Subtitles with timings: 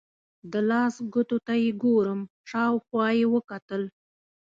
[0.51, 3.83] د لاس ګوتو ته یې ګورم، شاوخوا یې وکتل.